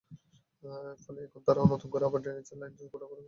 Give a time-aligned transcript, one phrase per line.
[1.03, 3.19] ফলে এখন তারা নতুন করে আবার ড্রেনেজ লাইনের জন্য খোঁড়াখুঁড়ি করছে।